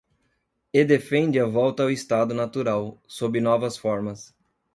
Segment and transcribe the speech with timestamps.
[0.73, 4.33] e defende a volta ao estado natural, sob novas formas